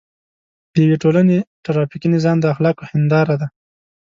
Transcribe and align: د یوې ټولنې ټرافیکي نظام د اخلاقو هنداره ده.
د 0.71 0.73
یوې 0.85 0.97
ټولنې 1.03 1.37
ټرافیکي 1.63 2.07
نظام 2.15 2.37
د 2.41 2.45
اخلاقو 2.53 2.83
هنداره 2.91 3.35
ده. 3.41 3.47